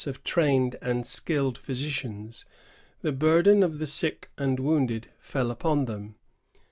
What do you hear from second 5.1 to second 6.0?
fell upon